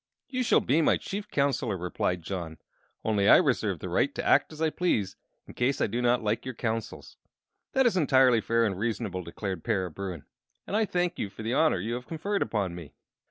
"You 0.29 0.41
shall 0.41 0.61
be 0.61 0.81
my 0.81 0.97
Chief 0.97 1.29
Counselor," 1.29 1.77
replied 1.77 2.23
John; 2.23 2.57
"only 3.05 3.29
I 3.29 3.37
reserve 3.37 3.77
the 3.77 3.87
right 3.87 4.15
to 4.15 4.25
act 4.25 4.51
as 4.51 4.59
I 4.59 4.71
please 4.71 5.15
in 5.45 5.53
case 5.53 5.79
I 5.79 5.85
do 5.85 6.01
not 6.01 6.23
like 6.23 6.43
your 6.43 6.55
counsels." 6.55 7.17
"That 7.73 7.85
is 7.85 7.95
entirely 7.95 8.41
fair 8.41 8.65
and 8.65 8.79
reasonable," 8.79 9.21
declared 9.21 9.63
Para 9.63 9.91
Bruin, 9.91 10.25
"and 10.65 10.75
I 10.75 10.85
thank 10.85 11.19
you 11.19 11.29
for 11.29 11.43
the 11.43 11.53
honor 11.53 11.79
you 11.79 11.93
have 11.93 12.07
conferred 12.07 12.41
upon 12.41 12.73
me." 12.73 12.95